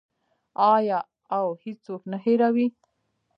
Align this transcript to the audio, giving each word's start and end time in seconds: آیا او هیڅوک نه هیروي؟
آیا 0.75 0.99
او 1.37 1.47
هیڅوک 1.63 2.01
نه 2.11 2.17
هیروي؟ 2.25 2.67